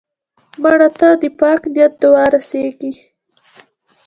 [0.61, 2.91] مړه ته د پاک نیت دعا رسېږي